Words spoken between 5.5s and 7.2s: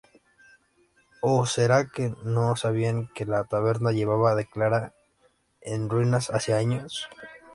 en ruinas hacía años?